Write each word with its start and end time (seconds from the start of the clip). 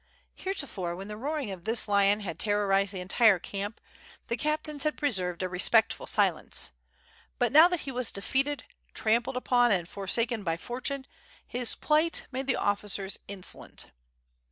•Heretofore 0.43 0.95
when 0.95 1.09
the 1.09 1.15
roaring 1.15 1.51
of 1.51 1.63
this 1.63 1.87
lion 1.87 2.21
had 2.21 2.39
terrorized 2.39 2.91
the 2.91 2.99
entire 3.01 3.37
camp, 3.37 3.79
the 4.29 4.35
captains 4.35 4.83
had 4.83 4.97
preserved 4.97 5.43
a 5.43 5.47
respectful 5.47 6.07
silence; 6.07 6.71
but 7.37 7.51
now 7.51 7.67
that 7.67 7.81
he 7.81 7.91
was 7.91 8.11
defeated, 8.11 8.63
trampled 8.95 9.37
upon, 9.37 9.71
and 9.71 9.87
forsaken 9.87 10.43
by 10.43 10.57
fortune, 10.57 11.05
his 11.45 11.75
plight 11.75 12.25
made 12.31 12.47
the 12.47 12.55
officers 12.55 13.19
insolent. 13.27 13.91